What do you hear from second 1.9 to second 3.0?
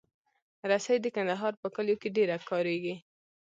کې ډېره کارېږي.